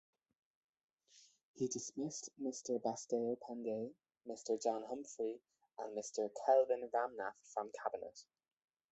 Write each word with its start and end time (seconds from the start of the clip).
He 1.53 1.67
dismissed 1.67 2.31
Mr. 2.41 2.81
Basdeo 2.81 3.37
Panday, 3.39 3.93
Mr. 4.27 4.59
John 4.59 4.83
Humphrey, 4.85 5.41
and 5.77 5.95
Mr 5.95 6.27
Kelvin 6.43 6.89
Ramnath 6.91 7.37
from 7.53 7.71
Cabinet. 7.83 8.23